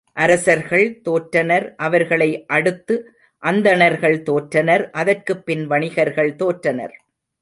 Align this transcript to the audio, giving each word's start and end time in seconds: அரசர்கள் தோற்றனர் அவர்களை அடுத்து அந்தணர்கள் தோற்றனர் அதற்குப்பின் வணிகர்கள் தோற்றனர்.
அரசர்கள் 0.17 1.01
தோற்றனர் 1.01 1.75
அவர்களை 1.77 2.45
அடுத்து 2.47 2.95
அந்தணர்கள் 3.43 4.17
தோற்றனர் 4.23 4.89
அதற்குப்பின் 4.91 5.63
வணிகர்கள் 5.65 6.35
தோற்றனர். 6.35 6.95